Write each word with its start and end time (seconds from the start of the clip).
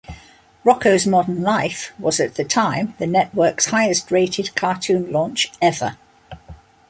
"Rocko's 0.65 1.05
Modern 1.05 1.43
Life" 1.43 1.93
was 1.99 2.19
at 2.19 2.33
the 2.33 2.43
time 2.43 2.95
the 2.97 3.05
network's 3.05 3.67
highest-rated 3.67 4.55
cartoon 4.55 5.11
launch 5.11 5.51
ever. 5.61 5.95